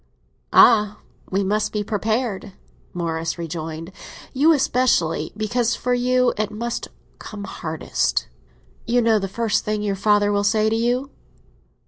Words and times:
"Ah, 0.51 0.97
we 1.29 1.43
must 1.43 1.71
be 1.71 1.83
prepared," 1.83 2.53
Morris 2.91 3.37
rejoined; 3.37 3.91
"you 4.33 4.51
especially, 4.51 5.31
because 5.37 5.75
for 5.75 5.93
you 5.93 6.33
it 6.37 6.49
must 6.49 6.87
come 7.19 7.43
hardest. 7.43 8.27
Do 8.87 8.95
you 8.95 9.01
know 9.03 9.19
the 9.19 9.27
first 9.27 9.63
thing 9.63 9.83
your 9.83 9.93
father 9.95 10.31
will 10.31 10.43
say 10.43 10.71
to 10.71 10.75
you?" 10.75 11.11